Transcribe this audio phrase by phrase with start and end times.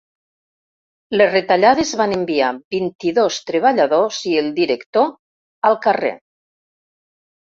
[1.19, 5.09] Les retallades van enviar vint-i-dos treballadors i el director
[5.71, 6.15] al carrer.